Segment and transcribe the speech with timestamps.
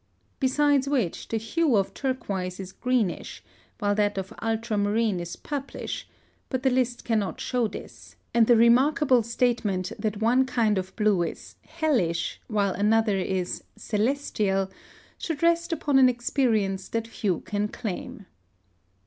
[0.39, 3.43] Besides which the hue of turquoise is greenish,
[3.77, 6.07] while that of ultramarine is purplish,
[6.49, 11.21] but the list cannot show this; and the remarkable statement that one kind of blue
[11.21, 14.71] is "hellish," while another is "celestial,"
[15.19, 18.25] should rest upon an experience that few can claim.